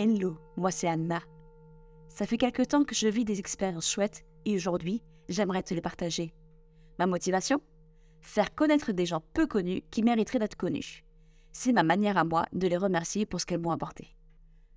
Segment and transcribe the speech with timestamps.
[0.00, 1.20] Hello, moi c'est Anna.
[2.08, 5.80] Ça fait quelque temps que je vis des expériences chouettes et aujourd'hui, j'aimerais te les
[5.80, 6.32] partager.
[7.00, 7.60] Ma motivation?
[8.20, 11.02] Faire connaître des gens peu connus qui mériteraient d'être connus.
[11.50, 14.16] C'est ma manière à moi de les remercier pour ce qu'elles m'ont apporté.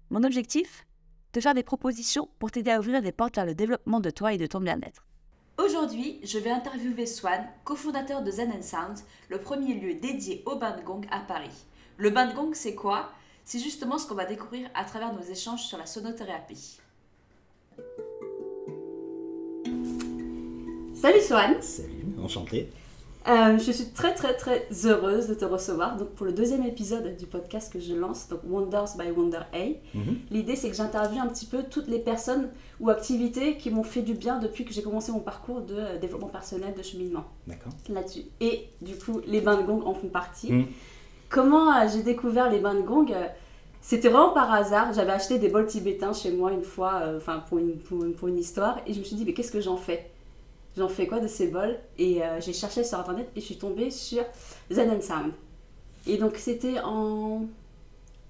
[0.09, 0.87] Mon objectif?
[1.33, 4.33] Te faire des propositions pour t'aider à ouvrir des portes vers le développement de toi
[4.33, 5.05] et de ton bien-être.
[5.63, 8.97] Aujourd'hui, je vais interviewer Swan, cofondateur de Zen Sound,
[9.29, 11.67] le premier lieu dédié au bain de gong à Paris.
[11.97, 13.11] Le bain de gong, c'est quoi?
[13.45, 16.79] C'est justement ce qu'on va découvrir à travers nos échanges sur la sonothérapie.
[20.93, 22.69] Salut Swan Salut, enchanté.
[23.27, 27.15] Euh, je suis très très très heureuse de te recevoir donc pour le deuxième épisode
[27.17, 29.67] du podcast que je lance, donc Wonders by Wonder A.
[29.93, 30.19] Mhm.
[30.31, 32.49] L'idée c'est que j'interviewe un petit peu toutes les personnes
[32.79, 35.99] ou activités qui m'ont fait du bien depuis que j'ai commencé mon parcours de euh,
[35.99, 37.71] développement personnel, de cheminement D'accord.
[37.89, 38.23] là-dessus.
[38.39, 40.51] Et du coup, les bains de gong en font partie.
[40.51, 40.67] Mhm.
[41.31, 43.27] Comment euh, j'ai découvert les bains de gong euh,
[43.81, 44.93] C'était vraiment par hasard.
[44.93, 48.13] J'avais acheté des bols tibétains chez moi une fois, euh, enfin pour, une, pour, une,
[48.13, 50.11] pour une histoire, et je me suis dit mais qu'est-ce que j'en fais?
[50.77, 51.77] J'en fais quoi de ces bols?
[51.97, 54.23] Et j'ai cherché sur internet et je suis tombée sur
[54.69, 55.33] Zen and Sound.
[56.07, 57.45] Et donc c'était en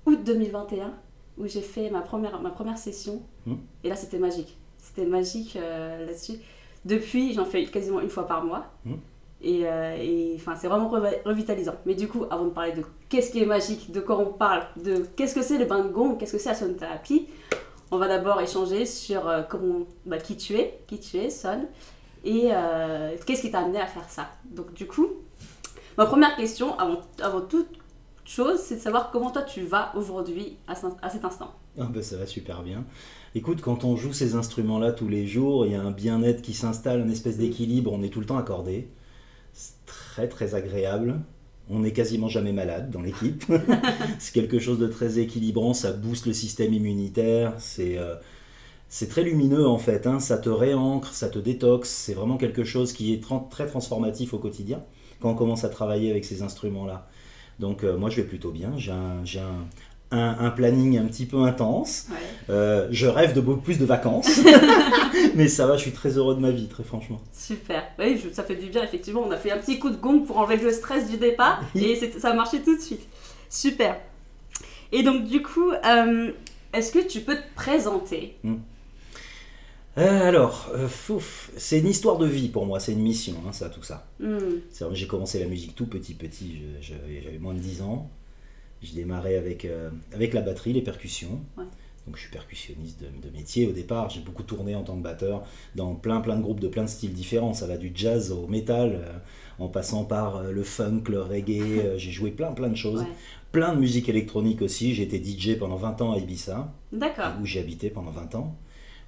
[0.05, 0.93] août 2021
[1.38, 3.21] où j'ai fait ma première, ma première session.
[3.45, 3.58] Mhm.
[3.83, 4.58] Et là c'était magique.
[4.77, 6.39] C'était magique euh, là-dessus.
[6.83, 8.65] Depuis, j'en fais quasiment une fois par mois.
[8.86, 8.97] Mhm.
[9.44, 11.73] Et, euh, et, enfin, c'est vraiment revi- revitalisant.
[11.86, 14.66] Mais du coup, avant de parler de qu'est-ce qui est magique, de quoi on parle,
[14.83, 17.28] de qu'est-ce que c'est le bain de gong, qu'est-ce que c'est la sonothérapie,
[17.89, 21.66] on va d'abord échanger sur euh, comment, bah, qui tu es, qui tu es, Son,
[22.23, 24.28] et euh, qu'est-ce qui t'a amené à faire ça.
[24.45, 25.08] Donc du coup,
[25.98, 27.67] ma première question, avant, avant toute
[28.23, 31.52] chose, c'est de savoir comment toi tu vas aujourd'hui à cet instant.
[31.80, 32.86] Ah ben, ça va super bien.
[33.33, 36.53] Écoute, quand on joue ces instruments-là tous les jours, il y a un bien-être qui
[36.53, 38.89] s'installe, une espèce d'équilibre, on est tout le temps accordé.
[40.12, 41.22] Très très agréable.
[41.70, 43.45] On n'est quasiment jamais malade dans l'équipe.
[44.20, 48.16] c'est quelque chose de très équilibrant, ça booste le système immunitaire, c'est euh,
[48.89, 50.20] c'est très lumineux en fait, hein.
[50.20, 54.38] ça te réancre, ça te détoxe, c'est vraiment quelque chose qui est très transformatif au
[54.39, 54.83] quotidien
[55.21, 57.08] quand on commence à travailler avec ces instruments-là.
[57.60, 59.66] Donc euh, moi je vais plutôt bien, j'ai un, j'ai un-
[60.11, 62.17] un- un planning un petit peu intense, Ouais.
[62.49, 64.42] Euh, je rêve de beaucoup plus de vacances,
[65.36, 67.22] mais ça va, je suis très heureux de ma vie, très franchement.
[67.32, 67.83] Super.
[67.99, 69.23] Oui, je- ça fait du bien, effectivement.
[69.26, 71.95] On a fait un petit coup de gong pour enlever le stress du départ et
[72.20, 73.08] ça a marché tout de suite.
[73.50, 73.98] Super.
[74.92, 76.32] Et donc, du coup, euh,
[76.73, 78.36] est-ce que tu peux te présenter?
[79.98, 83.52] Euh, alors, euh, fouf, c'est une histoire de vie pour moi, c'est une mission, hein,
[83.52, 84.08] ça, tout ça.
[84.20, 84.38] Hmm,
[84.94, 88.10] J'ai commencé la musique tout petit, petit, j'avais moins de 10 ans.
[88.81, 91.39] J'ai démarré avec, euh, avec la batterie, les percussions.
[91.58, 91.65] Ouais.
[92.08, 94.09] Donc je suis percussionniste de, de métier au départ.
[94.09, 95.43] J'ai beaucoup tourné en tant que batteur
[95.75, 97.53] dans plein plein de groupes de plein de styles différents.
[97.53, 99.17] Ça va du jazz au métal, euh,
[99.59, 101.61] en passant par euh, le funk, le reggae.
[101.61, 103.02] euh, J'ai joué plein plein de choses.
[103.02, 103.08] Ouais.
[103.52, 104.95] Plein de musique électronique aussi.
[104.95, 107.33] J'ai été DJ pendant 20 ans à Ibiza, D'accord.
[107.39, 108.58] où j'ai habité pendant 20 ans.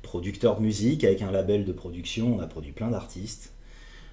[0.04, 2.36] Producteur de musique avec un label de production.
[2.36, 3.54] On a produit plein d'artistes.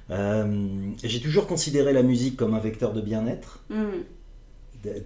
[0.09, 4.03] J'ai toujours considéré la musique comme un vecteur de bien-être Hmm,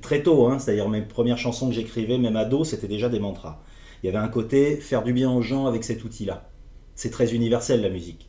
[0.01, 3.63] très tôt, hein, c'est-à-dire mes premières chansons que j'écrivais, même ado, c'était déjà des mantras.
[4.03, 6.49] Il y avait un côté faire du bien aux gens avec cet outil-là.
[6.95, 8.29] C'est très universel la musique.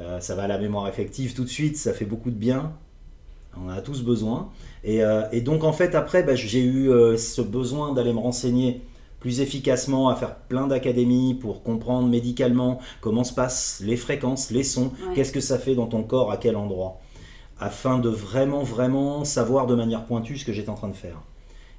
[0.00, 2.72] Euh, ça va à la mémoire affective tout de suite, ça fait beaucoup de bien.
[3.56, 4.50] On en a tous besoin.
[4.82, 8.18] Et, euh, et donc en fait après, bah, j'ai eu euh, ce besoin d'aller me
[8.18, 8.80] renseigner
[9.20, 14.64] plus efficacement, à faire plein d'académies pour comprendre médicalement comment se passent les fréquences, les
[14.64, 15.14] sons, Ouais.
[15.14, 17.00] qu'est-ce que ça fait dans ton corps, à quel endroit
[17.60, 21.20] afin de vraiment, vraiment savoir de manière pointue ce que j'étais en train de faire.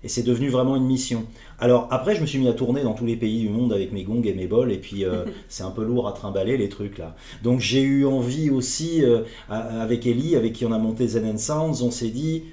[0.04, 1.24] Et c'est devenu vraiment une mission.
[1.58, 3.92] Alors après, je me suis mis à tourner dans tous les pays du monde avec
[3.92, 6.70] mes gongs et mes bols, et puis euh, c'est un peu lourd à trimballer les
[6.70, 7.16] trucs là.
[7.44, 11.38] Donc j'ai eu envie aussi, euh, avec Ellie, avec qui on a monté Zen and
[11.40, 12.44] Sounds, on s'est dit,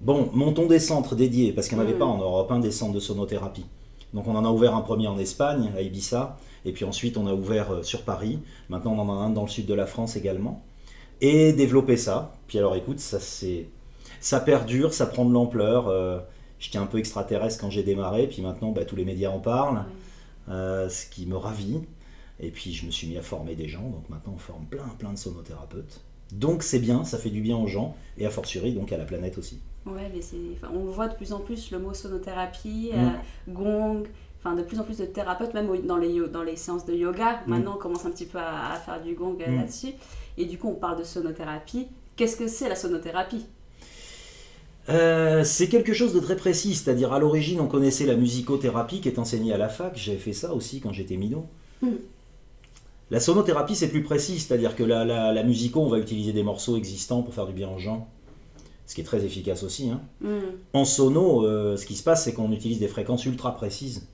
[0.00, 1.98] bon, montons des centres dédiés, parce qu'il n'y en avait Mhm.
[1.98, 3.66] pas en Europe, un des centres de sonothérapie.
[4.14, 7.26] Donc on en a ouvert un premier en Espagne, à Ibiza, et puis ensuite on
[7.26, 8.38] a ouvert euh, sur Paris.
[8.68, 10.62] Maintenant on en a un dans le sud de la France également.
[11.20, 12.34] Et développer ça.
[12.46, 13.66] Puis alors écoute, ça c'est,
[14.20, 15.88] ça perdure, ça prend de l'ampleur.
[15.88, 16.18] euh,
[16.58, 19.84] J'étais un peu extraterrestre quand j'ai démarré, puis maintenant bah, tous les médias en parlent,
[20.50, 21.80] euh, ce qui me ravit.
[22.38, 24.88] Et puis je me suis mis à former des gens, donc maintenant on forme plein
[24.98, 26.00] plein de sonothérapeutes.
[26.32, 29.04] Donc c'est bien, ça fait du bien aux gens, et a fortiori donc à la
[29.04, 29.58] planète aussi.
[29.86, 30.20] Ouais, mais
[30.62, 32.98] enfin, on voit de plus en plus le mot sonothérapie, Mm.
[32.98, 33.08] euh,
[33.52, 34.02] gong,
[34.42, 37.40] enfin de plus en plus de thérapeutes, même dans les, dans les séances de yoga.
[37.46, 37.50] Mm.
[37.50, 39.56] Maintenant, on commence un petit peu à, à faire du gong euh, Mm.
[39.56, 39.92] là-dessus.
[40.38, 41.86] Et du coup, on parle de sonothérapie.
[42.16, 43.46] Qu'est-ce que c'est la sonothérapie?
[44.88, 49.08] Euh, c'est quelque chose de très précis, c'est-à-dire à l'origine on connaissait la musicothérapie qui
[49.08, 51.46] est enseignée à la fac, j'avais fait ça aussi quand j'étais minot.
[51.82, 51.98] Mhm.
[53.10, 56.42] La sonothérapie c'est plus précis, c'est-à-dire que la, la, la musico on va utiliser des
[56.42, 58.08] morceaux existants pour faire du bien aux gens,
[58.86, 59.90] ce qui est très efficace aussi.
[59.90, 60.00] hein.
[60.72, 64.08] En sono, euh, ce qui se passe c'est qu'on utilise des fréquences ultra précises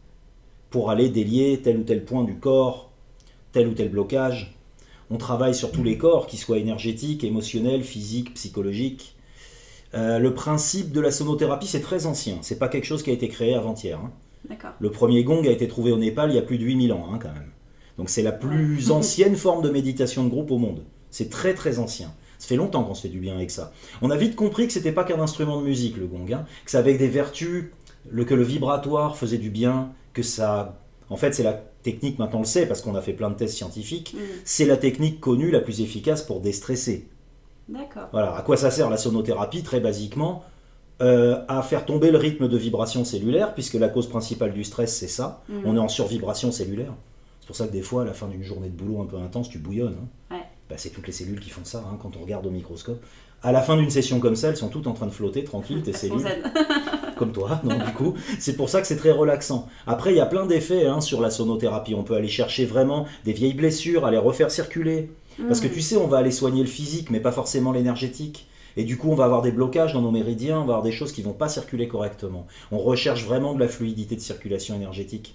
[0.71, 2.91] pour aller délier tel ou tel point du corps,
[3.53, 4.55] tel ou tel blocage.
[5.11, 9.15] On travaille sur tous les corps, qu'ils soient énergétiques, émotionnels, physiques, psychologiques.
[9.95, 12.39] Euh, le principe de la sonothérapie, c'est très ancien.
[12.43, 13.99] C'est pas quelque chose qui a été créé avant-hier.
[13.99, 14.11] hein.
[14.81, 17.07] Le premier gong a été trouvé au Népal il y a plus de 8000 ans,
[17.13, 17.51] hein, quand même.
[17.99, 20.83] Donc c'est la plus ancienne forme de méditation de groupe au monde.
[21.11, 22.13] C'est très très ancien.
[22.39, 23.73] Ça fait longtemps qu'on se fait du bien avec ça.
[24.03, 26.71] On a vite compris que c'était pas qu'un instrument de musique, le gong, hein, que
[26.71, 27.71] ça avait des vertus,
[28.11, 30.79] le, que le vibratoire faisait du bien, que ça...
[31.11, 33.37] En fait, c'est la technique, maintenant on le sait, parce qu'on a fait plein de
[33.37, 34.19] tests scientifiques, Mm.
[34.45, 37.07] c'est la technique connue la plus efficace pour déstresser.
[37.69, 38.09] D'accord.
[38.13, 40.43] Voilà, à quoi ça sert la sonothérapie Très basiquement,
[41.03, 44.97] euh, à faire tomber le rythme de vibration cellulaire, puisque la cause principale du stress,
[44.97, 45.43] c'est ça.
[45.49, 45.55] Mm.
[45.65, 46.93] On est en survibration cellulaire.
[47.41, 49.17] C'est pour ça que des fois, à la fin d'une journée de boulot un peu
[49.19, 49.97] intense, tu bouillonnes.
[50.31, 50.35] hein.
[50.37, 50.43] Ouais.
[50.69, 53.01] Bah, c'est toutes les cellules qui font ça, hein, quand on regarde au microscope.
[53.45, 55.83] À la fin d'une session comme ça, elles sont toutes en train de flotter, tranquilles,
[55.85, 56.27] tes cellules.
[57.17, 57.61] comme toi.
[57.65, 59.69] Donc du coup, c'est pour ça que c'est très relaxant.
[59.87, 61.95] Après, il y a plein d'effets hein, sur la sonothérapie.
[61.95, 65.11] On peut aller chercher vraiment des vieilles blessures, les refaire circuler.
[65.49, 65.73] Parce que Mm.
[65.73, 68.47] tu sais, on va aller soigner le physique, mais pas forcément l'énergétique.
[68.79, 70.93] Et du coup, on va avoir des blocages dans nos méridiens, on va avoir des
[70.93, 72.47] choses qui vont pas circuler correctement.
[72.71, 75.35] On recherche vraiment de la fluidité de circulation énergétique.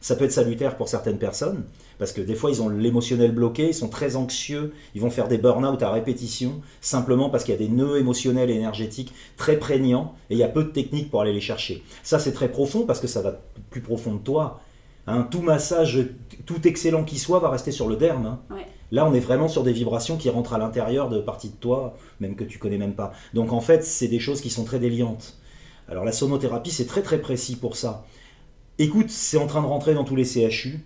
[0.00, 1.64] Ça peut être salutaire pour certaines personnes,
[1.98, 5.26] parce que des fois, ils ont l'émotionnel bloqué, ils sont très anxieux, ils vont faire
[5.28, 9.56] des burn-out à répétition, simplement parce qu'il y a des nœuds émotionnels et énergétiques très
[9.56, 11.82] prégnants, et il y a peu de techniques pour aller les chercher.
[12.02, 13.40] Ça, c'est très profond, parce que ça va
[13.70, 14.60] plus profond de toi.
[15.06, 16.00] Hein, tout massage,
[16.44, 18.26] tout excellent qui soit, va rester sur le derme.
[18.26, 18.38] hein.
[18.50, 18.66] Ouais.
[18.92, 21.96] Là, on est vraiment sur des vibrations qui rentrent à l'intérieur de parties de toi,
[22.20, 23.12] même que tu connais même pas.
[23.34, 25.36] Donc en fait, c'est des choses qui sont très déliantes.
[25.88, 28.04] Alors la sonothérapie, c'est très très précis pour ça.
[28.80, 30.78] Écoute, c'est en train de rentrer dans tous les CHU.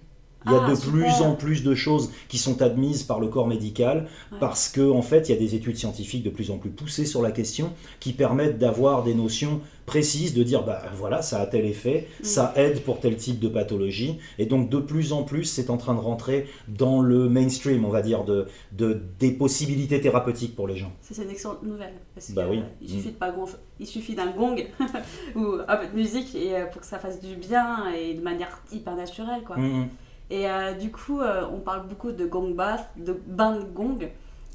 [0.47, 0.91] Il y a Ah, de super.
[0.93, 4.39] plus en plus de choses qui sont admises par le corps médical Ouais.
[4.41, 7.06] parce que en fait, il y a des études scientifiques de plus en plus poussées
[7.06, 11.47] sur la question qui permettent d'avoir des notions précises de dire bah voilà, ça a
[11.47, 12.25] tel effet, Mm.
[12.25, 15.77] ça aide pour tel type de pathologie et donc de plus en plus, c'est en
[15.77, 20.69] train de rentrer dans le mainstream, on va dire de, de des possibilités thérapeutiques pour
[20.69, 20.93] les gens.
[21.00, 21.94] C'est une excellente nouvelle.
[22.15, 22.59] Parce que, Bah oui.
[22.59, 23.35] euh, il suffit de pas
[23.81, 24.56] il suffit d'un gong
[25.35, 28.23] ou un peu de musique et euh, pour que ça fasse du bien et de
[28.23, 29.56] manière hyper naturelle quoi.
[29.56, 29.89] Mhm.
[30.32, 33.99] Et euh, du coup, euh, on parle beaucoup de gong bath, de bain de gong.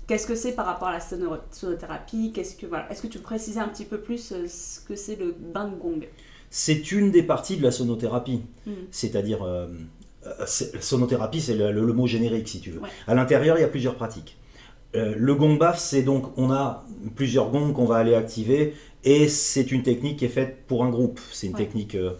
[0.07, 2.31] Qu'est-ce que c'est par rapport à la sono- sonothérapie?
[2.33, 4.95] Qu'est-ce que voilà Est-ce que tu peux préciser un petit peu plus euh, ce que
[4.95, 5.99] c'est le bain de gong?
[6.49, 8.41] C'est une des parties de la sonothérapie.
[8.65, 8.73] Mhm.
[8.89, 9.67] C'est-à-dire, euh,
[10.79, 12.79] sonothérapie, c'est le, le- le mot générique, si tu veux.
[12.79, 12.89] Ouais.
[13.05, 14.37] À l'intérieur, il y a plusieurs pratiques.
[14.95, 16.85] Euh, le gong bath, c'est donc, on a
[17.15, 20.89] plusieurs gongs qu'on va aller activer, et c'est une technique qui est faite pour un
[20.89, 21.19] groupe.
[21.31, 21.59] C'est une Ouais.
[21.65, 22.13] technique euh,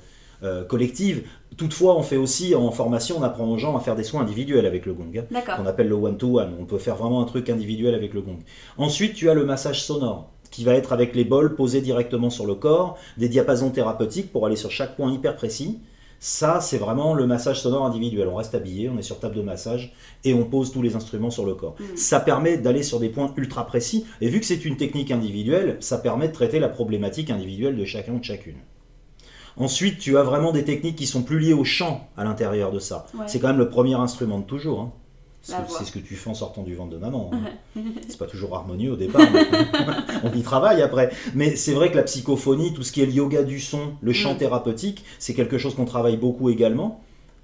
[0.43, 1.23] euh, collective.
[1.57, 4.65] Toutefois, on fait aussi, en formation, on apprend aux gens à faire des soins individuels
[4.65, 5.11] avec le gong.
[5.15, 5.23] hein
[5.57, 6.53] qu'on appelle le one-to-one.
[6.59, 8.37] On peut faire vraiment un truc individuel avec le gong.
[8.77, 12.45] Ensuite, tu as le massage sonore, qui va être avec les bols posés directement sur
[12.45, 15.79] le corps, des diapasons thérapeutiques pour aller sur chaque point hyper précis.
[16.19, 18.27] Ça, c'est vraiment le massage sonore individuel.
[18.27, 19.93] On reste habillé, on est sur table de massage
[20.23, 21.75] et on pose tous les instruments sur le corps.
[21.79, 21.95] Mhm.
[21.95, 24.05] Ça permet d'aller sur des points ultra précis.
[24.21, 27.85] Et vu que c'est une technique individuelle, ça permet de traiter la problématique individuelle de
[27.85, 28.55] chacun ou de chacune.
[29.57, 32.79] Ensuite, tu as vraiment des techniques qui sont plus liées au chant à l'intérieur de
[32.79, 33.05] ça.
[33.13, 33.25] Ouais.
[33.27, 34.81] C'est quand même le premier instrument de toujours.
[34.81, 34.91] hein.
[35.41, 37.31] C'est ce que tu fais en sortant du ventre de maman.
[37.33, 37.39] hein.
[38.09, 39.21] c'est pas toujours harmonieux au départ.
[40.23, 41.09] on y travaille après.
[41.35, 44.13] Mais c'est vrai que la psychophonie, tout ce qui est le yoga du son, le
[44.13, 44.37] chant Mm.
[44.37, 47.01] thérapeutique, c'est quelque chose qu'on travaille beaucoup également.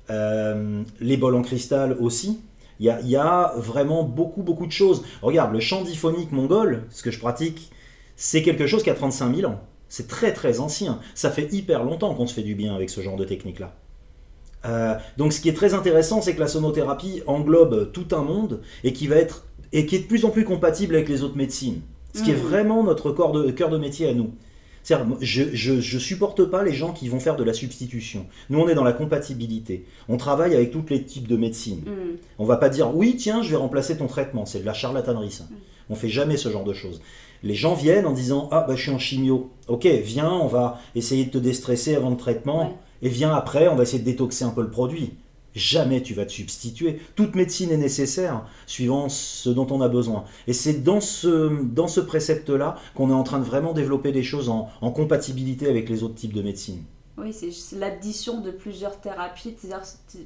[0.10, 2.42] Euh, les bols en cristal aussi.
[2.80, 5.04] Il y a, y a vraiment beaucoup, beaucoup de choses.
[5.22, 7.72] Regarde, le chant diphonique mongol, ce que je pratique,
[8.18, 9.60] c'est quelque chose qui a 35 000 ans.
[9.96, 10.98] C'est très, très ancien.
[11.14, 13.76] Ça fait hyper longtemps qu'on se fait du bien avec ce genre de technique-là.
[14.66, 18.62] Euh, donc ce qui est très intéressant, c'est que la sonothérapie englobe tout un monde
[18.84, 21.38] et qui va être et qui est de plus en plus compatible avec les autres
[21.38, 21.82] médecines.
[22.16, 22.42] Ce qui est Mhm.
[22.42, 24.32] vraiment notre corps de, cœur de métier à nous.
[24.84, 28.26] Je, je, je supporte pas les gens qui vont faire de la substitution.
[28.50, 29.86] Nous, on est dans la compatibilité.
[30.10, 31.82] On travaille avec tous les types de médecine.
[31.86, 32.18] Mhm.
[32.40, 34.46] On va pas dire oui, tiens, je vais remplacer ton traitement.
[34.46, 35.46] C'est de la charlatanerie, ça.
[35.90, 37.02] On fait jamais ce genre de choses.
[37.44, 39.52] Les gens viennent en disant ah bah je suis en chimio.
[39.68, 42.70] Ok, viens, on va essayer de te déstresser avant le traitement.
[42.70, 42.76] Ouais.
[43.04, 45.12] Et viens après, on va essayer de détoxer un peu le produit.
[45.56, 47.00] Jamais tu vas te substituer.
[47.16, 50.24] Toute médecine est nécessaire suivant ce dont on a besoin.
[50.48, 54.24] Et c'est dans ce, dans ce précepte-là qu'on est en train de vraiment développer des
[54.24, 56.84] choses en, en compatibilité avec les autres types de médecine.
[57.16, 59.84] Oui, c'est l'addition de plusieurs thérapies, plusieurs,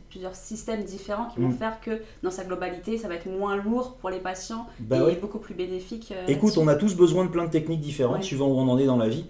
[0.10, 1.58] plusieurs systèmes différents qui vont Mm.
[1.58, 5.02] faire que dans sa globalité, ça va être moins lourd pour les patients Bah et
[5.02, 5.16] ouais.
[5.22, 6.14] beaucoup plus bénéfique.
[6.16, 8.24] euh, Écoute, on a tous besoin de plein de techniques différentes Ouais.
[8.24, 9.26] suivant où on en est dans la vie.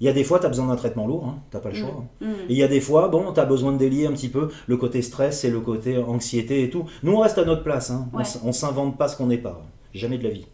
[0.00, 1.74] Il y a des fois, tu as besoin d'un traitement lourd, hein, t'as pas le
[1.74, 1.90] choix.
[1.98, 2.04] hein.
[2.20, 2.26] Mm.
[2.28, 2.34] Mm.
[2.48, 4.48] Et il y a des fois, bon, tu as besoin de délier un petit peu
[4.66, 6.84] le côté stress et le côté anxiété et tout.
[7.02, 7.90] Nous, on reste à notre place.
[7.90, 8.08] Hein.
[8.12, 8.24] On Ouais.
[8.44, 9.60] On s'invente pas ce qu'on n'est pas.
[9.94, 10.46] Jamais de la vie.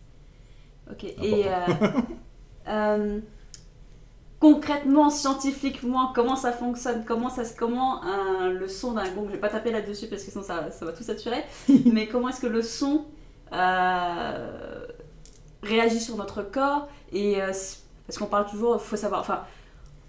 [0.90, 1.04] Ok.
[1.04, 1.88] Et euh,
[2.68, 3.20] euh,
[4.40, 9.32] concrètement, scientifiquement, comment ça fonctionne, comment ça se, comment un- le son d'un gong, je
[9.32, 11.42] vais pas taper là-dessus parce que sinon ça, ça va tout saturer,
[11.86, 13.04] mais comment est-ce que le son
[13.52, 14.86] euh,
[15.62, 17.52] réagit sur notre corps et euh,
[18.06, 19.40] parce qu'on parle toujours, faut savoir, enfin,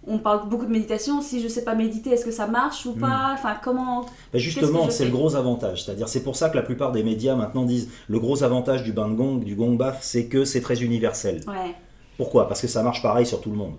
[0.07, 1.21] on parle beaucoup de méditation.
[1.21, 3.31] Si je sais pas méditer, est-ce que ça marche ou pas?
[3.33, 4.01] Enfin, comment?
[4.01, 5.83] Bah, justement, c'est le gros avantage.
[5.83, 8.91] C'est-à-dire, c'est pour ça que la plupart des médias maintenant disent le gros avantage du
[8.93, 11.41] bain de gong, du gong bath, c'est que c'est très universel.
[11.47, 11.73] Ouais.
[12.17, 12.47] Pourquoi?
[12.47, 13.73] Parce que ça marche pareil sur tout le monde.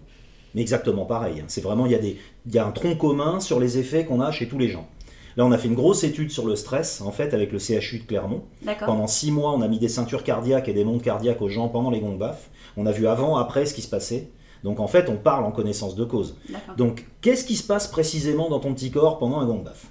[0.55, 1.41] Mais exactement pareil.
[1.41, 1.45] hein.
[1.49, 4.05] C'est vraiment, il y, a des, il y a un tronc commun sur les effets
[4.05, 4.89] qu'on a chez tous les gens.
[5.37, 7.99] Là, on a fait une grosse étude sur le stress, en fait, avec le CHU
[7.99, 8.43] de Clermont.
[8.87, 11.69] Pendant six mois, on a mis des ceintures cardiaques et des montres cardiaques aux gens
[11.69, 12.49] pendant les gong baths.
[12.77, 14.31] On a vu avant, après, ce qui se passait.
[14.65, 16.37] Donc, en fait, on parle en connaissance de cause.
[16.77, 19.87] Donc, qu'est-ce qui se passe précisément dans ton petit corps pendant un gong bath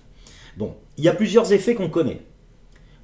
[0.58, 2.22] Bon, il y a plusieurs effets qu'on connaît.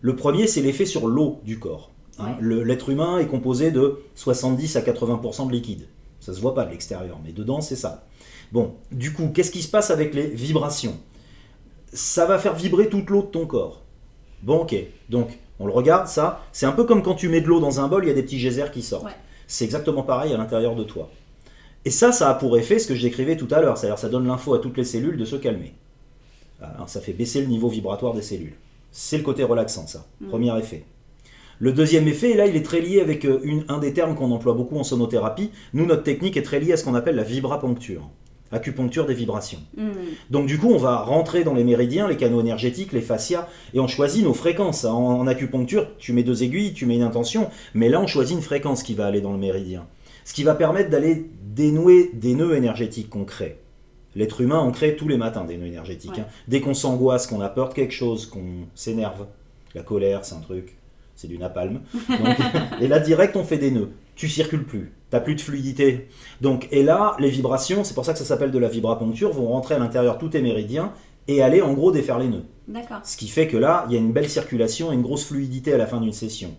[0.02, 1.92] Le premier, c'est l'effet sur l'eau du corps.
[2.20, 2.36] hein.
[2.42, 2.64] Ouais.
[2.66, 5.88] L'être humain est composé de 70 à 80% de liquide.
[6.20, 8.06] Ça se voit pas de l'extérieur, mais dedans, c'est ça.
[8.52, 10.98] Bon, du coup, qu'est-ce qui se passe avec les vibrations?
[11.94, 13.82] Ça va faire vibrer toute l'eau de ton corps.
[14.44, 14.76] Bon, ok.
[15.10, 16.42] Donc, on le regarde, ça.
[16.52, 18.14] C'est un peu comme quand tu mets de l'eau dans un bol, il y a
[18.14, 19.06] des petits geysers qui sortent.
[19.06, 19.12] Ouais.
[19.52, 21.10] C'est exactement pareil à l'intérieur de toi.
[21.84, 24.08] Et ça, ça a pour effet ce que je décrivais tout à l'heure, c'est-à-dire ça
[24.08, 25.74] donne l'info à toutes les cellules de se calmer.
[26.62, 28.54] Alors, ça fait baisser le niveau vibratoire des cellules.
[28.94, 30.06] C'est le côté relaxant, ça.
[30.22, 30.30] Mhm.
[30.30, 30.86] Premier effet.
[31.60, 34.16] Le deuxième effet, et là, il est très lié avec euh, une- un des termes
[34.16, 35.52] qu'on emploie beaucoup en sonothérapie.
[35.74, 38.10] Nous, notre technique est très liée à ce qu'on appelle la vibrapuncture.
[38.52, 39.60] Acupuncture des vibrations.
[39.78, 39.92] Hmm.
[40.30, 43.80] Donc du coup, on va rentrer dans les méridiens, les canaux énergétiques, les fascias, et
[43.80, 44.86] on choisit nos fréquences.
[44.86, 48.36] En, en acupuncture, tu mets deux aiguilles, tu mets une intention, mais là, on choisit
[48.36, 49.86] une fréquence qui va aller dans le méridien.
[50.26, 53.58] Ce qui va permettre d'aller dénouer des nœuds énergétiques qu'on crée.
[54.16, 56.12] L'être humain en crée tous les matins des nœuds énergétiques.
[56.12, 56.22] Ouais.
[56.22, 56.44] hein.
[56.48, 59.26] Dès qu'on s'angoisse, qu'on a peur de quelque chose, qu'on s'énerve,
[59.74, 60.76] la colère, c'est un truc,
[61.22, 61.82] c'est du napalm.
[62.10, 62.38] Donc,
[62.82, 63.92] et là, direct, on fait des nœuds.
[64.16, 66.10] Tu circules plus, t'as plus de fluidité.
[66.42, 69.48] Donc, et là, les vibrations, c'est pour ça que ça s'appelle de la vibrapuncture, vont
[69.48, 70.94] rentrer à l'intérieur de tous tes méridiens
[71.28, 72.44] et aller en gros défaire les nœuds.
[72.68, 73.00] D'accord.
[73.04, 75.74] Ce qui fait que là, il y a une belle circulation et une grosse fluidité
[75.74, 76.52] à la fin d'une session.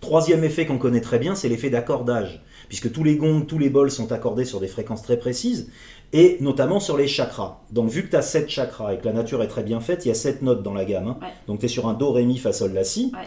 [0.00, 3.70] Troisième effet qu'on connaît très bien, c'est l'effet d'accordage, puisque tous les gongs, tous les
[3.70, 5.70] bols sont accordés sur des fréquences très précises,
[6.12, 7.60] et notamment sur les chakras.
[7.70, 10.04] Donc vu que tu as 7 chakras et que la nature est très bien faite,
[10.04, 11.06] il y a 7 notes dans la gamme.
[11.08, 11.18] hein.
[11.22, 11.28] Ouais.
[11.46, 13.12] Donc tu es sur un Do, Ré, Mi, Fa, Sol, La, Si.
[13.14, 13.20] Ouais.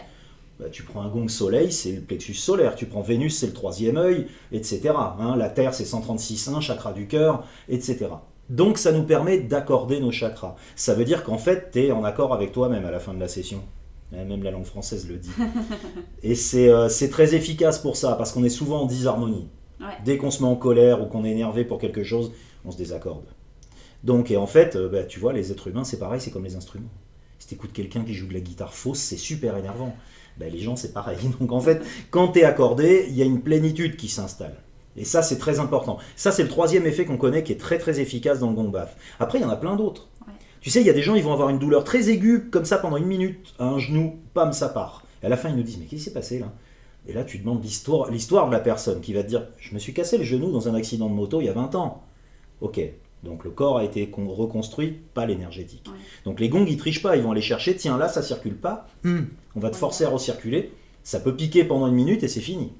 [0.58, 2.76] Bah, tu prends un gong soleil, c'est le plexus solaire.
[2.76, 4.90] Tu prends Vénus, c'est le troisième œil, etc.
[4.96, 5.36] hein.
[5.36, 8.06] La Terre, c'est 136.1, chakra du cœur, etc.
[8.48, 10.54] Donc ça nous permet d'accorder nos chakras.
[10.76, 13.20] Ça veut dire qu'en fait, tu es en accord avec toi-même à la fin de
[13.20, 13.62] la session.
[14.12, 15.30] Eh, Même la langue française le dit.
[16.22, 19.48] Et c'est euh, c'est très efficace pour ça, parce qu'on est souvent en disharmonie.
[19.80, 19.86] Ouais.
[20.04, 22.32] Dès qu'on se met en colère ou qu'on est énervé pour quelque chose,
[22.64, 23.24] on se désaccorde.
[24.04, 26.44] Donc, et en fait, euh, bah, tu vois, les êtres humains, c'est pareil, c'est comme
[26.44, 26.88] les instruments.
[27.38, 29.94] Si tu écoutes quelqu'un qui joue de la guitare fausse, c'est super énervant.
[30.38, 31.18] Bah, les gens, c'est pareil.
[31.40, 34.56] Donc, en fait, quand tu es accordé, il y a une plénitude qui s'installe.
[34.96, 35.98] Et ça, c'est très important.
[36.16, 38.70] Ça, c'est le troisième effet qu'on connaît qui est très très efficace dans le gong
[38.70, 38.96] bath.
[39.20, 40.08] Après, il y en a plein d'autres.
[40.26, 40.32] Ouais.
[40.60, 42.64] Tu sais, il y a des gens, ils vont avoir une douleur très aiguë, comme
[42.64, 45.04] ça, pendant une minute, à un genou, pam, ça part.
[45.22, 46.52] Et à la fin, ils nous disent, mais qu'est-ce qui s'est passé là?
[47.08, 49.78] Et là, tu demandes l'histoire, l'histoire de la personne qui va te dire, je me
[49.78, 52.02] suis cassé le genou dans un accident de moto il y a 20 ans.
[52.60, 52.80] Ok,
[53.22, 55.84] donc le corps a été con- reconstruit, pas l'énergétique.
[55.88, 55.98] Ouais.
[56.24, 58.86] Donc les gongs, ils trichent pas, ils vont aller chercher, tiens, là, ça circule pas,
[59.04, 59.22] Hmm,
[59.54, 59.80] on va te Ouais.
[59.80, 62.72] forcer à recirculer, ça peut piquer pendant une minute et c'est fini.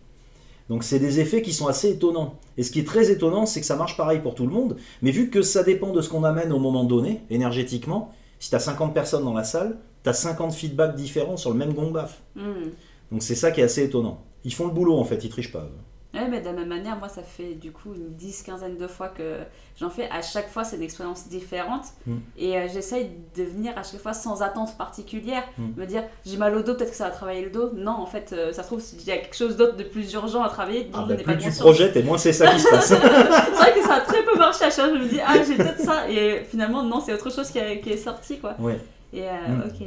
[0.69, 2.35] Donc c'est des effets qui sont assez étonnants.
[2.57, 4.76] Et ce qui est très étonnant, c'est que ça marche pareil pour tout le monde,
[5.02, 8.57] mais vu que ça dépend de ce qu'on amène au moment donné, énergétiquement, si tu
[8.57, 11.93] as 50 personnes dans la salle, tu as 50 feedbacks différents sur le même gong
[11.93, 12.21] bath.
[12.35, 12.71] Hmm.
[13.12, 14.23] Donc c'est ça qui est assez étonnant.
[14.45, 15.69] Ils font le boulot en fait, ils trichent pas.
[16.16, 18.87] Ouais, mais de la même manière, moi, ça fait du coup une dix, quinzaine de
[18.87, 19.38] fois que
[19.78, 20.08] j'en fais.
[20.11, 21.85] À chaque fois, c'est une expérience différente.
[22.06, 22.16] Mm.
[22.38, 25.42] Et euh, j'essaye de venir à chaque fois sans attente particulière.
[25.58, 25.64] Mm.
[25.76, 27.70] Me dire, j'ai mal au dos, peut-être que ça va travailler le dos.
[27.75, 30.12] Non, en fait, euh, ça se trouve, il y a quelque chose d'autre de plus
[30.14, 32.46] urgent à travailler Ah je bah, n'ai pas plus tu projettes et moins c'est ça
[32.52, 32.87] qui se passe.
[32.88, 34.94] c'est vrai que ça a très peu marché à chaque fois.
[34.99, 36.08] Je me dis, ah, j'ai peut-être ça.
[36.11, 38.54] Et finalement, non, c'est autre chose qui, a- qui est sorti, quoi.
[38.58, 38.78] ouais.
[39.12, 39.62] Et euh, Mm.
[39.68, 39.87] ok,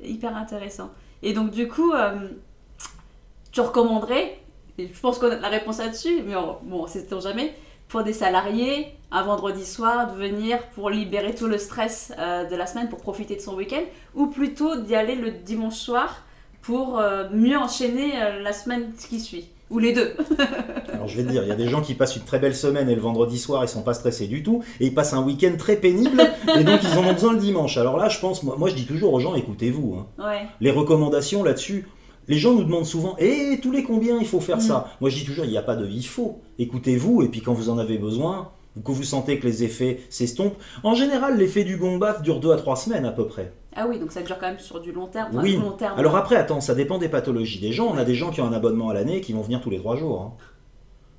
[0.00, 0.90] hyper intéressant.
[1.22, 1.92] Et donc du coup,
[3.52, 4.38] tu recommanderais,
[4.78, 7.54] et je pense connaître la réponse là-dessus, mais on- bon, c'est jamais,
[7.88, 12.56] pour des salariés, un vendredi soir, de venir pour libérer tout le stress euh, de
[12.56, 13.82] la semaine, pour profiter de son week-end,
[14.14, 16.22] ou plutôt d'y aller le dimanche soir
[16.62, 19.48] pour euh, mieux enchaîner euh, la semaine qui suit.
[19.68, 20.14] Ou les deux.
[20.92, 22.54] Alors je vais te dire, il y a des gens qui passent une très belle
[22.54, 25.22] semaine et le vendredi soir ils sont pas stressés du tout et ils passent un
[25.24, 26.22] week-end très pénible
[26.56, 27.76] et donc ils en ont besoin le dimanche.
[27.76, 29.96] Alors là je pense, moi, moi, je dis toujours aux gens écoutez-vous.
[29.98, 30.24] hein.
[30.24, 30.46] Ouais.
[30.60, 31.88] Les recommandations là-dessus,
[32.28, 34.60] les gens nous demandent souvent et tous les combien il faut faire Mm.
[34.60, 34.88] ça?
[35.00, 36.40] Moi je dis toujours il n'y a pas de il faut.
[36.58, 40.00] Écoutez-vous et puis quand vous en avez besoin, ou que vous sentez que les effets
[40.10, 43.52] s'estompent, en général l'effet du gong bath dure 2 à 3 semaines à peu près.
[43.74, 45.28] Ah oui, donc ça dure quand même sur du long terme.
[45.32, 45.56] Enfin, Oui.
[45.56, 45.98] long terme.
[45.98, 47.88] Alors après, attends, ça dépend des pathologies des gens.
[47.92, 49.78] On a des gens qui ont un abonnement à l'année qui vont venir tous les
[49.78, 50.20] trois jours.
[50.22, 50.32] hein.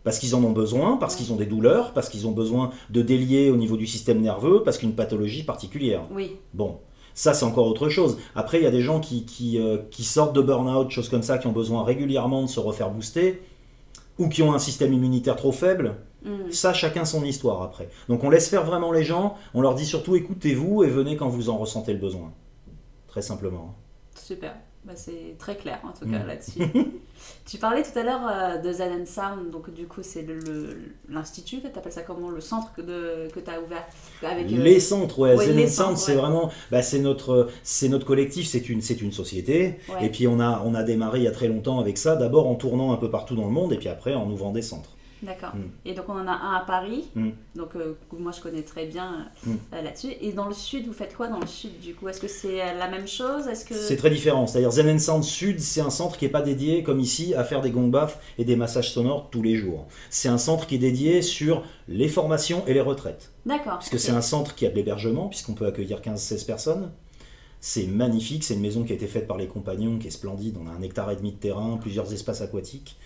[0.03, 3.01] parce qu'ils en ont besoin, parce qu'ils ont des douleurs, parce qu'ils ont besoin de
[3.01, 6.03] délier au niveau du système nerveux, parce qu'une pathologie particulière.
[6.11, 6.37] Oui.
[6.53, 6.77] Bon,
[7.17, 8.19] ça c'est encore autre chose.
[8.35, 11.23] Après, il y a des gens qui, qui, euh, qui sortent de burn-out, choses comme
[11.23, 13.41] ça, qui ont besoin régulièrement de se refaire booster,
[14.19, 15.95] ou qui ont un système immunitaire trop faible.
[16.23, 16.51] Mm.
[16.51, 17.89] Ça, chacun son histoire après.
[18.07, 21.27] Donc on laisse faire vraiment les gens, on leur dit surtout écoutez-vous et venez quand
[21.27, 22.31] vous en ressentez le besoin.
[23.07, 23.75] Très simplement.
[24.13, 24.53] Super.
[24.87, 26.27] Bah, c'est très clair en tout cas Mm.
[26.27, 26.59] là-dessus.
[27.45, 30.25] tu parlais tout à l'heure euh, de Zen and Sound, donc du coup c'est
[31.09, 32.29] l'institut, tu appelles ça comment?
[32.29, 33.83] Le centre que, de- que tu as ouvert
[34.23, 36.21] avec euh, Les centres, ouais, ouais, Zen and Sound, c'est ouais.
[36.21, 37.49] vraiment, bah, c'est notre,
[37.89, 39.75] notre collectif, c'est une, une société.
[39.89, 40.05] ouais.
[40.05, 42.47] Et puis on a, on a démarré il y a très longtemps avec ça, d'abord
[42.47, 44.91] en tournant un peu partout dans le monde, et puis après en ouvrant des centres.
[45.23, 45.55] D'accord.
[45.55, 45.61] Mm.
[45.85, 47.29] Et donc on en a un à Paris, Mm.
[47.55, 49.51] donc euh, moi je connais très bien Mm.
[49.73, 50.13] euh, là-dessus.
[50.21, 52.07] Et dans le sud, vous faites quoi dans le sud du coup?
[52.07, 53.47] Est-ce que c'est euh, la même chose?
[53.47, 54.45] Est-ce que C'est très différent.
[54.45, 57.61] C'est-à-dire Zen Sound Sud, c'est un centre qui n'est pas dédié, comme ici, à faire
[57.61, 59.87] des gong baths et des massages sonores tous les jours.
[60.09, 63.31] C'est un centre qui est dédié sur les formations et les retraites.
[63.45, 63.79] D'accord.
[63.79, 63.99] Puisque ok.
[63.99, 66.91] c'est un centre qui a de l'hébergement, puisqu'on peut accueillir 15-16 personnes.
[67.59, 70.57] C'est magnifique, c'est une maison qui a été faite par les compagnons, qui est splendide.
[70.63, 72.97] On a un hectare et demi de terrain, plusieurs espaces aquatiques.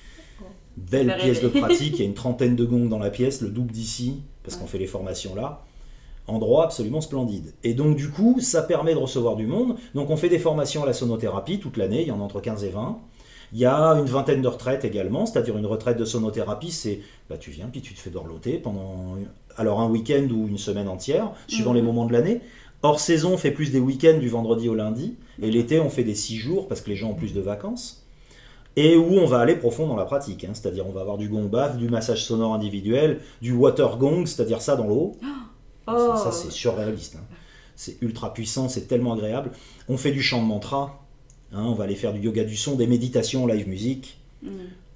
[0.78, 3.50] Belle pièce de pratique, il y a une trentaine de gongs dans la pièce, le
[3.50, 5.64] double d'ici, parce qu'on fait les formations là.
[6.28, 7.54] Endroit absolument splendide.
[7.64, 9.76] Et donc du coup, ça permet de recevoir du monde.
[9.96, 12.40] Donc on fait des formations à la sonothérapie toute l'année, il y en a entre
[12.42, 13.00] 15 et 20.
[13.54, 17.38] Il y a une vingtaine de retraites également, c'est-à-dire une retraite de sonothérapie, c'est bah,
[17.38, 19.18] tu viens puis tu te fais dorloter pendant
[19.58, 21.76] alors un week-end ou une semaine entière, suivant Mhm.
[21.76, 22.40] les moments de l'année.
[22.84, 26.04] Hors saison, on fait plus des week-ends du vendredi au lundi, et l'été, on fait
[26.06, 28.01] des six jours parce que les gens ont plus de vacances.
[28.78, 31.28] Et où on va aller profond dans la pratique, hein, c'est-à-dire on va avoir du
[31.28, 35.18] gong bath, du massage sonore individuel, du water gong, c'est-à-dire ça dans l'eau.
[35.88, 36.14] Oh.
[36.16, 37.16] Ça, ça, c'est surréaliste.
[37.16, 37.26] hein.
[37.76, 39.50] C'est ultra puissant, c'est tellement agréable.
[39.90, 41.04] On fait du chant de mantra.
[41.52, 44.20] hein, on va aller faire du yoga du son, des méditations, live musique.
[44.44, 44.50] Mm.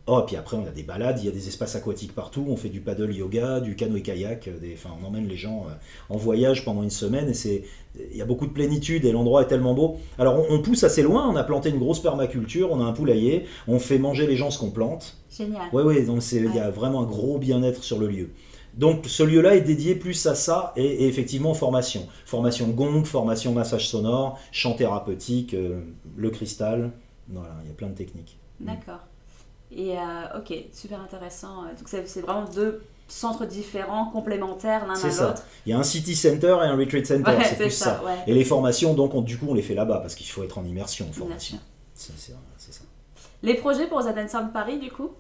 [0.08, 2.46] Oh, et puis après, on a des balades, il y a des espaces aquatiques partout.
[2.48, 4.48] On fait du paddle yoga, du canoë-kayak.
[4.48, 4.74] euh.
[4.74, 5.74] Enfin, on emmène les gens euh,
[6.14, 7.64] en voyage pendant une semaine et c'est.
[8.12, 9.98] Il y a beaucoup de plénitude et l'endroit est tellement beau.
[10.20, 11.28] Alors, on, on pousse assez loin.
[11.28, 13.46] On a planté une grosse permaculture, on a un poulailler.
[13.68, 15.18] On fait manger les gens ce qu'on plante.
[15.36, 15.70] Génial.
[15.74, 18.30] Oui, oui, donc c'est- il y a vraiment un gros bien-être sur le lieu.
[18.76, 22.06] Donc ce lieu-là est dédié plus à ça et, et effectivement formation.
[22.26, 25.80] Formation gong, formation massage sonore, chant thérapeutique, euh,
[26.18, 26.92] le cristal.
[27.30, 28.38] Voilà, il y a plein de techniques.
[28.60, 29.00] D'accord.
[29.72, 30.02] Et euh,
[30.40, 31.64] ok, super intéressant.
[31.64, 35.28] Donc c'est vraiment deux centres différents, complémentaires l'un C'est à ça.
[35.28, 35.44] l'autre.
[35.66, 38.04] Il y a un city center et un retreat center, Ouais, c'est plus ça, ça.
[38.04, 38.16] ouais.
[38.28, 40.58] Et les formations, donc on- du coup, on les fait là-bas parce qu'il faut être
[40.58, 41.60] en immersion en formation.
[41.94, 42.34] C'est ça.
[43.44, 45.12] Les projets pour Zen Sound Paris, du coup?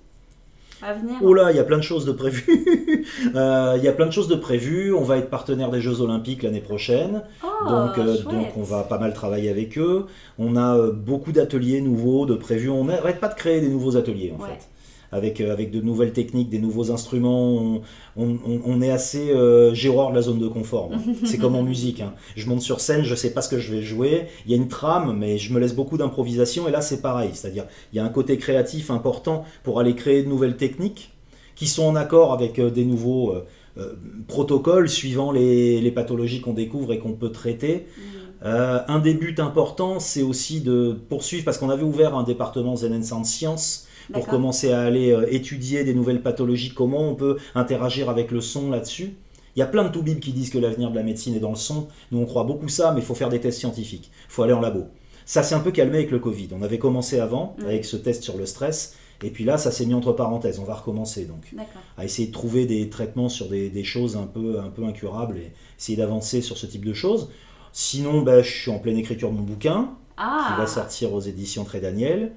[0.82, 3.06] À venir Oh là, il y a plein de choses de prévues.
[3.36, 4.94] Euh, Il y a plein de choses de prévues.
[4.94, 7.22] On va être partenaire des Jeux Olympiques l'année prochaine.
[7.44, 10.06] Oh, donc, euh, donc on va pas mal travailler avec eux.
[10.40, 12.70] On a euh, beaucoup d'ateliers nouveaux, de prévus.
[12.70, 14.50] On n'arrête pas de créer des nouveaux ateliers en Ouais.
[14.50, 14.68] fait.
[15.16, 17.82] Avec, euh, avec de nouvelles techniques, des nouveaux instruments.
[18.18, 19.32] On, on- est assez.
[19.32, 20.90] Euh, de la zone de confort.
[20.90, 21.00] moi.
[21.24, 22.02] C'est comme en musique.
[22.02, 22.14] hein.
[22.36, 24.28] Je monte sur scène, je sais pas ce que je vais jouer.
[24.46, 26.68] Il y a une trame, mais je me laisse beaucoup d'improvisation.
[26.68, 27.30] Et là, c'est pareil.
[27.34, 31.12] C'est-à-dire, il y a un côté créatif important pour aller créer de nouvelles techniques
[31.56, 33.46] qui sont en accord avec euh, des nouveaux euh,
[33.78, 33.94] euh,
[34.28, 37.86] protocoles suivant les, les pathologies qu'on découvre et qu'on peut traiter.
[37.98, 38.02] Mm.
[38.44, 42.76] Euh, un des buts importants, c'est aussi de poursuivre, parce qu'on avait ouvert un département
[42.76, 47.16] Zen and Sound Science pour commencer à aller euh, étudier des nouvelles pathologies, comment on
[47.16, 49.16] peut interagir avec le son là-dessus.
[49.56, 51.52] Il y a plein de toubibs qui disent que l'avenir de la médecine est dans
[51.52, 51.88] le son.
[52.12, 54.12] Nous, on croit beaucoup ça, mais il faut faire des tests scientifiques.
[54.28, 54.86] Il faut aller en labo.
[55.26, 56.50] Ça s'est un peu calmé avec le Covid.
[56.52, 59.86] On avait commencé avant, avec ce test sur le stress, et puis là, ça s'est
[59.86, 60.60] mis entre parenthèses.
[60.60, 61.54] On va recommencer donc
[61.98, 65.38] à essayer de trouver des traitements sur des, des choses un peu, un peu incurables
[65.38, 67.30] et essayer d'avancer sur ce type de choses.
[67.72, 71.22] Sinon, ben, je suis en pleine écriture de mon bouquin Ah qui va sortir aux
[71.22, 72.34] éditions Très Daniel.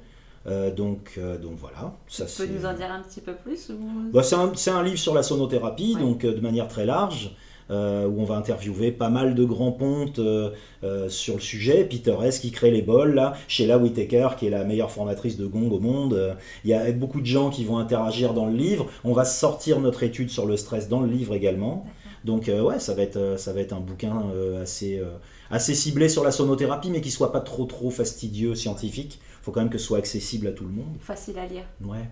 [0.49, 1.95] Euh, donc, euh, donc voilà.
[2.09, 4.11] Ça, Tu peux nous en dire un petit peu plus ou...
[4.13, 6.01] Bah, c'est un, livre sur la sonothérapie, Ouais.
[6.01, 7.35] donc euh, de manière très large,
[7.71, 10.51] euh, où on va interviewer pas mal de grands pontes euh,
[10.85, 11.85] euh, sur le sujet.
[11.85, 12.39] Peter S.
[12.39, 15.81] qui crée les bols, là, Sheila Whittaker, qui est la meilleure formatrice de gong au
[15.81, 16.37] monde.
[16.65, 18.87] Il y a beaucoup de gens qui vont interagir dans le livre.
[19.05, 21.85] On va sortir notre étude sur le stress dans le livre également.
[22.25, 25.17] Donc euh, ouais, ça va être, euh, ça va être un bouquin euh, assez, euh,
[25.51, 29.21] assez ciblé sur la sonothérapie, mais qui soit pas trop trop fastidieux scientifique.
[29.43, 30.97] faut quand même que ce soit accessible à tout le monde.
[31.01, 31.65] Facile à lire.
[31.85, 32.09] Ouais.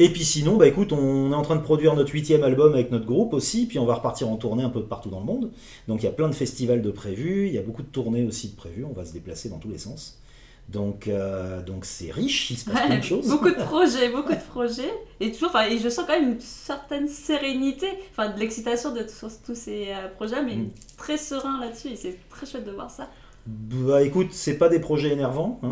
[0.00, 2.92] Et puis sinon, bah écoute, on est en train de produire notre huitième album avec
[2.92, 5.50] notre groupe aussi, puis on va repartir en tournée un peu partout dans le monde.
[5.88, 8.24] Donc il y a plein de festivals de prévus, il y a beaucoup de tournées
[8.24, 10.20] aussi de prévues, on va se déplacer dans tous les sens.
[10.68, 13.26] Donc euh, donc c'est riche, il se passe plein de choses.
[13.28, 14.92] beaucoup de projets, beaucoup de projets.
[15.18, 19.06] Et toujours, enfin, et je sens quand même une certaine sérénité, enfin de l'excitation de
[19.08, 20.70] sur tous ces euh, projets, mais Mm.
[20.98, 21.88] très serein là-dessus.
[21.88, 23.08] Et c'est très chouette de voir ça.
[23.46, 25.58] Bah écoute, c'est pas des projets énervants.
[25.62, 25.70] hein.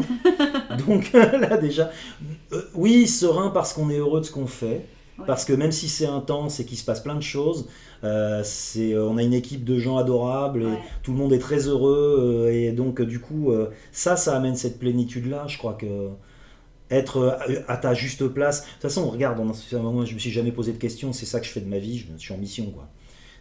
[0.86, 1.90] Donc là déjà,
[2.52, 4.86] euh, oui, serein parce qu'on est heureux de ce qu'on fait.
[5.26, 7.68] Parce que même si c'est intense et qu'il se passe plein de choses,
[8.04, 10.78] euh, c'est, euh, on a une équipe de gens adorables et Ouais.
[11.02, 12.46] tout le monde est très heureux.
[12.46, 13.52] euh, et donc, du coup,
[13.92, 15.46] ça, ça amène cette plénitude-là.
[15.48, 16.08] Je crois que
[16.90, 18.62] être à ta juste place.
[18.62, 21.12] De toute façon, regarde, moi, je me suis jamais posé de questions.
[21.12, 21.98] C'est ça que je fais de ma vie.
[21.98, 22.88] Je, suis en mission, quoi.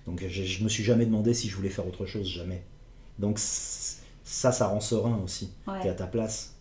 [0.08, 2.64] Donc, je, je me suis jamais demandé si je voulais faire autre chose, jamais.
[3.20, 5.52] Donc, ça, ça rend serein aussi.
[5.68, 5.80] Ouais.
[5.82, 6.55] T'es à ta place.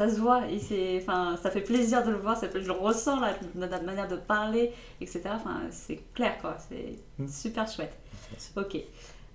[0.00, 2.66] Ça se voit et c'est, enfin, ça fait plaisir de le voir, ça fait, je
[2.68, 3.34] le ressens là,
[3.68, 5.20] ta manière de parler, etc.
[5.34, 7.28] Enfin, c'est clair quoi, c'est Mm.
[7.28, 7.98] super chouette.
[8.30, 8.50] Merci.
[8.56, 8.76] Ok.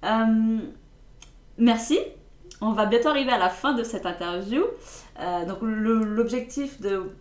[0.06, 0.58] Euh,
[1.60, 1.99] merci.
[2.62, 4.63] On va bientôt arriver à la fin de cette interview.
[5.19, 7.12] Euh, donc l'objectif de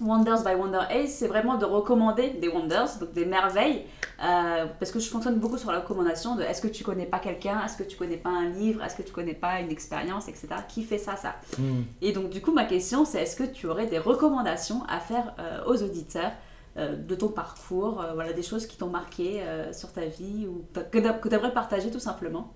[0.00, 3.84] Wonders by Wonder Ace, c'est vraiment de recommander des wonders, donc des merveilles,
[4.22, 7.18] euh, parce que je fonctionne beaucoup sur la recommandation de est-ce que tu connais pas
[7.18, 10.28] quelqu'un, est-ce que tu connais pas un livre, est-ce que tu connais pas une expérience,
[10.28, 10.48] etc.
[10.68, 11.82] Qui fait ça, ça Hmm.
[12.02, 15.34] et donc, du coup, ma question, c'est est-ce que tu aurais des recommandations à faire
[15.38, 16.32] euh, aux auditeurs
[16.76, 21.28] euh, de ton parcours, voilà, des choses qui t'ont marqué sur ta vie ou que
[21.28, 22.52] tu aimerais partager tout simplement?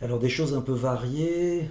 [0.00, 1.70] Alors des choses un peu variées.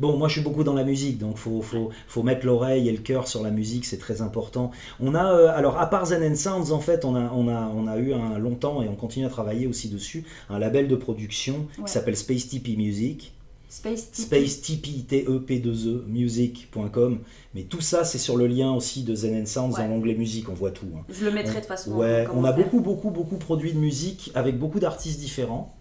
[0.00, 2.92] Bon, moi je suis beaucoup dans la musique, donc faut, faut, faut mettre l'oreille et
[2.92, 4.70] le cœur sur la musique, c'est très important.
[5.00, 7.86] On a, euh, alors à part Zen Sounds, en fait, on a, on, a, on
[7.88, 11.66] a eu un longtemps et on continue à travailler aussi dessus, un label de production
[11.78, 11.84] Ouais.
[11.86, 13.32] qui s'appelle Space TP Music.
[13.70, 14.22] Space Tipeee.
[14.48, 17.18] Space TP, T-E-P-2-E, music.com.
[17.54, 19.82] Mais tout ça, c'est sur le lien aussi de Zen and Sounds Ouais.
[19.82, 20.86] dans l'onglet musique, on voit tout.
[20.96, 21.02] hein.
[21.10, 21.92] Je le mettrai de toute façon.
[21.92, 25.74] Ouais, en on a beaucoup, beaucoup, beaucoup produit de musique avec beaucoup d'artistes différents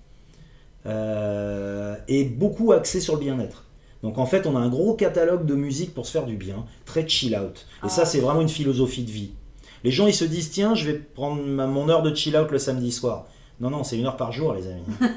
[0.85, 3.63] euh, et beaucoup axé sur le bien-être.
[4.07, 6.63] Donc en fait, on a un gros catalogue de musique pour se faire du bien,
[6.85, 7.57] très chill out.
[7.57, 7.89] Et Ah.
[7.89, 9.31] ça, c'est vraiment une philosophie de vie.
[9.83, 12.49] Les gens, ils se disent, tiens, je vais prendre ma- mon heure de chill out
[12.49, 13.25] le samedi soir.
[13.59, 14.83] Non, non, c'est une heure par jour, les amis.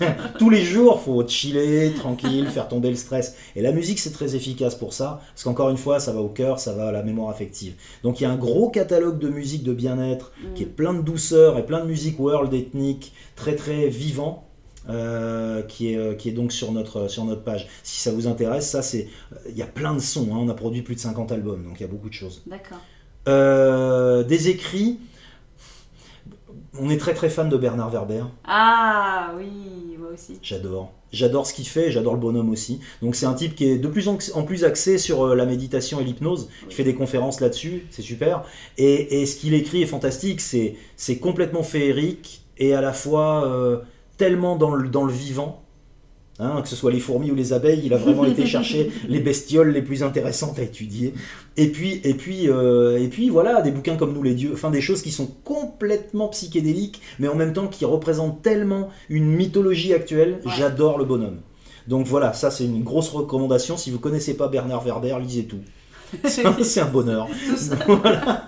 [0.38, 3.36] Tous les jours, faut chiller, tranquille, faire tomber le stress.
[3.54, 6.28] Et la musique, c'est très efficace pour ça, parce qu'encore une fois, ça va au
[6.28, 7.74] cœur, ça va à la mémoire affective.
[8.02, 10.54] Donc il y a un gros catalogue de musique de bien-être Mm.
[10.54, 14.45] qui est plein de douceur et plein de musique world ethnique, très très vivant.
[14.88, 17.68] Euh, qui, est, euh, qui est donc sur notre, sur notre page.
[17.82, 19.08] Si ça vous intéresse, ça c'est.
[19.48, 21.80] Il y a plein de sons, hein, on a produit plus de 50 albums, donc
[21.80, 22.42] il y a beaucoup de choses.
[22.46, 22.78] D'accord.
[23.28, 24.98] Euh, des écrits.
[26.78, 28.24] On est très très fan de Bernard Werber.
[28.44, 30.38] Ah oui, moi aussi.
[30.42, 30.92] J'adore.
[31.10, 32.80] J'adore ce qu'il fait, j'adore le bonhomme aussi.
[33.00, 36.00] Donc c'est un type qui est de plus en plus axé sur euh, la méditation
[36.00, 36.50] et l'hypnose.
[36.68, 38.44] Il fait des conférences là-dessus, c'est super.
[38.76, 43.46] Et, et ce qu'il écrit est fantastique, c'est c'est complètement féerique et à la fois
[43.46, 43.78] euh,
[44.16, 45.62] tellement dans le, dans le vivant.
[46.38, 49.20] Hein, que ce soit les fourmis ou les abeilles, il a vraiment été chercher les
[49.20, 51.14] bestioles les plus intéressantes à étudier.
[51.56, 54.70] Et puis, et puis, euh, et puis voilà, des bouquins comme Nous les dieux, enfin
[54.70, 59.94] des choses qui sont complètement psychédéliques, mais en même temps qui représentent tellement une mythologie
[59.94, 60.40] actuelle.
[60.44, 60.52] Ouais.
[60.58, 61.40] J'adore le bonhomme.
[61.88, 63.78] Donc voilà, ça c'est une grosse recommandation.
[63.78, 65.60] Si vous connaissez pas Bernard Werber, lisez tout.
[66.62, 67.28] C'est un- bonheur.
[67.56, 67.76] Ça.
[67.86, 68.44] Voilà,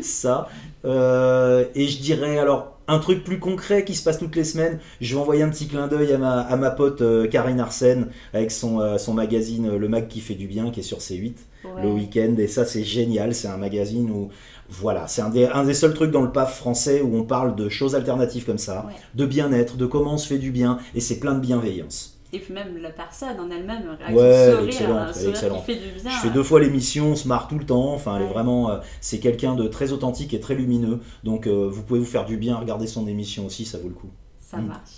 [0.00, 0.48] ça.
[0.84, 4.78] Euh, et je dirais alors un truc plus concret qui se passe toutes les semaines.
[5.00, 8.08] Je vais envoyer un petit clin d'œil à ma, à ma pote euh, Karine Arsène
[8.32, 10.98] avec son, euh, son magazine euh, Le Mag qui fait du bien qui est sur
[10.98, 11.82] C8 Ouais.
[11.82, 12.34] le week-end.
[12.38, 13.34] Et ça, c'est génial.
[13.34, 14.28] C'est un magazine où,
[14.70, 17.56] voilà, c'est un des, un des seuls trucs dans le PAF français où on parle
[17.56, 18.94] de choses alternatives comme ça, Ouais.
[19.16, 20.78] de bien-être, de comment on se fait du bien.
[20.94, 22.17] Et c'est plein de bienveillance.
[22.32, 25.64] Et puis même la personne en elle-même, avec Ouais, son sourire, un sourire excellente.
[25.64, 26.10] qui fait du bien.
[26.10, 27.92] Je fais deux fois l'émission, on se marre tout le temps.
[27.94, 28.70] Enfin, elle est vraiment.
[28.70, 31.00] euh, c'est quelqu'un de très authentique et très lumineux.
[31.24, 33.94] Donc, euh, vous pouvez vous faire du bien, regarder son émission aussi, ça vaut le
[33.94, 34.10] coup.
[34.40, 34.66] Ça Mm.
[34.66, 34.90] marche.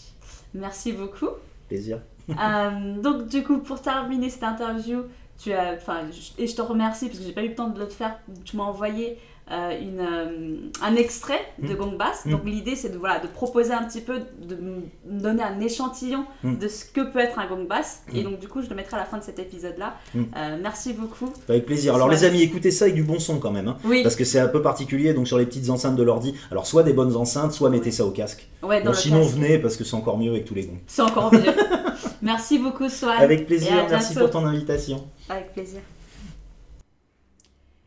[0.55, 1.29] Merci beaucoup.
[1.69, 2.01] Plaisir.
[2.31, 5.03] Euh, donc du coup, pour terminer cette interview,
[5.43, 6.01] tu as, enfin,
[6.38, 8.19] et je te remercie parce que j'ai pas eu le temps de le faire.
[8.45, 9.19] Tu m'as envoyé
[9.50, 11.76] une, euh, un extrait de Mm.
[11.76, 12.24] Gong Bass.
[12.26, 12.30] Mm.
[12.30, 14.56] Donc l'idée, c'est de voilà, de proposer un petit peu, de
[15.04, 16.56] donner un échantillon Mm.
[16.58, 18.02] de ce que peut être un Gong Bass.
[18.14, 19.96] Et donc du coup, je le mettrai à la fin de cet épisode-là.
[20.16, 21.32] Euh, merci beaucoup.
[21.48, 21.94] Avec plaisir.
[21.94, 23.68] Alors, les amis, écoutez ça avec du bon son quand même.
[23.68, 24.02] hein, Oui.
[24.02, 25.14] parce que c'est un peu particulier.
[25.14, 28.04] Donc, sur les petites enceintes de l'ordi, alors soit des bonnes enceintes, soit mettez ça
[28.06, 28.48] au casque.
[28.62, 29.34] Ouais, dans Bon, le sinon, casque.
[29.34, 30.78] venez parce que c'est encore mieux avec tous les gongs.
[30.86, 31.42] C'est encore mieux.
[32.22, 33.16] merci beaucoup, Swan.
[33.18, 33.72] Avec plaisir.
[33.90, 35.04] Merci pour ton invitation.
[35.28, 35.80] Avec plaisir.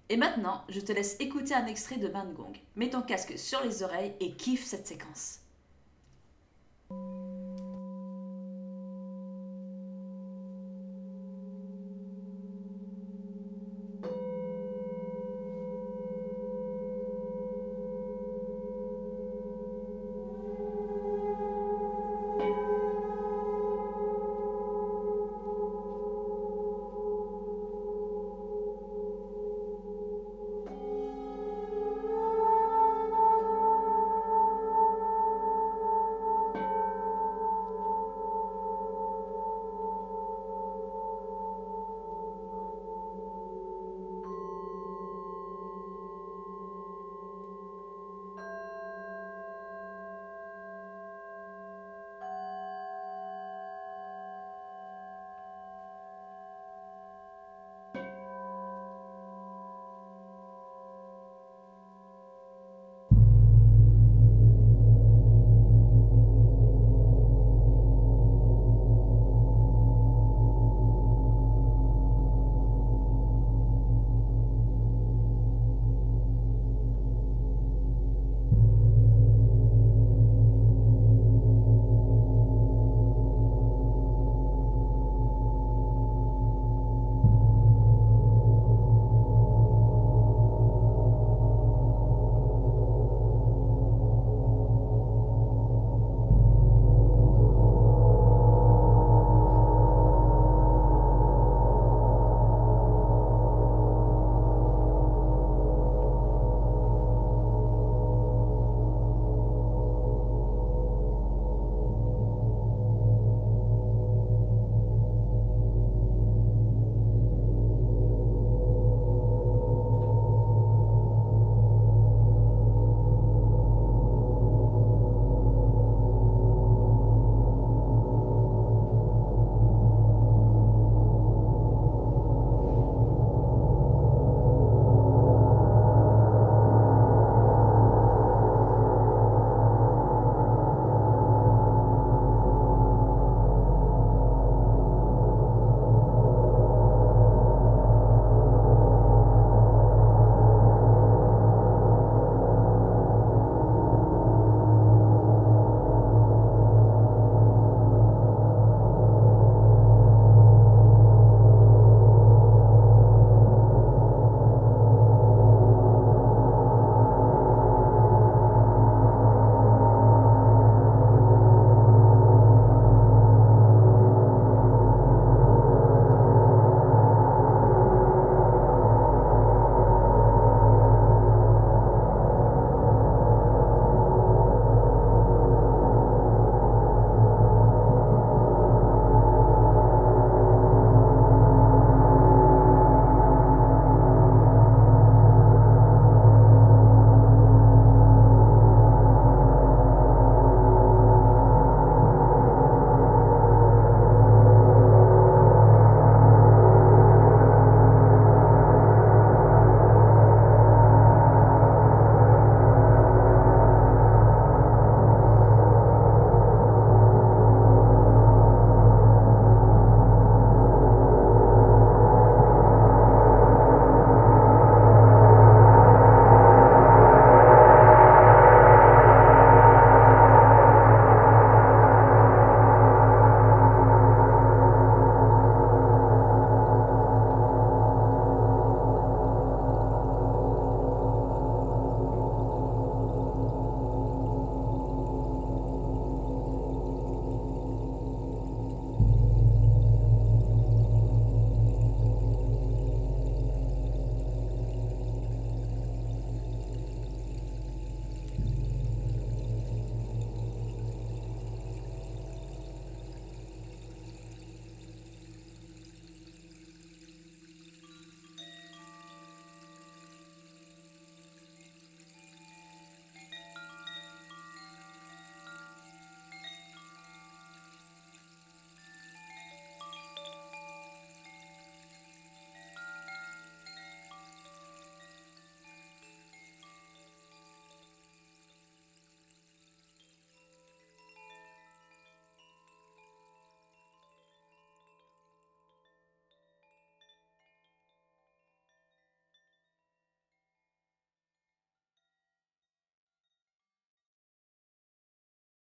[0.10, 2.58] Et maintenant, je te laisse écouter un extrait de Van Gogh.
[2.76, 5.39] Mets ton casque sur les oreilles et kiffe cette séquence.